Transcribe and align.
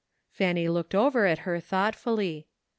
Fanny 0.31 0.67
looked 0.67 0.95
over 0.95 1.27
at 1.27 1.37
her 1.45 1.59
thoughtfully. 1.59 2.47